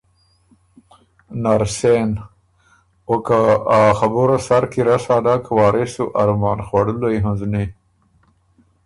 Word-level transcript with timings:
نر 1.43 1.63
سېن 1.77 2.09
او 3.09 3.15
که 3.25 3.39
ا 3.77 3.79
خبُره 3.99 4.37
سر 4.47 4.63
کی 4.71 4.81
نک 4.85 4.87
رسا، 4.87 5.15
وارث 5.57 5.89
سُو 5.93 6.03
ارمان 6.21 6.59
خؤړُلئ 6.67 7.17
هںزنی 7.25 7.65